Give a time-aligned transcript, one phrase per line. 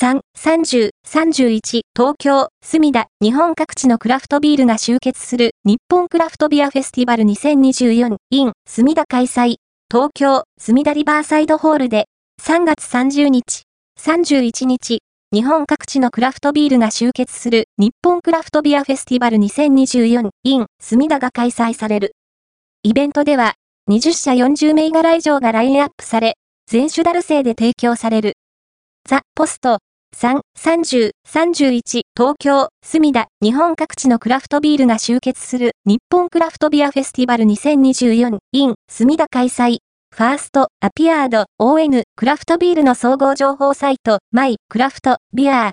[0.00, 9.56] 3、30、31、東京、墨田、日本各地のクラフトビールが集結する日本クラフトビアフェスティバル2024 in 墨田開催。
[9.90, 12.04] 東京、墨田リバーサイドホールで
[12.40, 13.64] 3月30日、
[14.00, 15.00] 31日、
[15.32, 22.12] 日本各地のクラフトビールが集結する日本クラフトビアフェスティバル2024 in 墨田が開催される。
[22.84, 23.54] イベントでは
[23.90, 26.34] 20社40銘柄以上がラインアップされ、
[26.68, 28.34] 全種ダル製で提供される。
[29.08, 29.78] ザ・ポスト、
[30.16, 39.78] 3、30、31、東京、墨田、日本各地のクラフトビールが集結する日本クラフトビアフェスティバル2024 in 墨田開催。
[40.10, 45.66] ファースト、アピアード、ON、クラフトビールの総合情報サイト、マイ、クラフト、ビアー、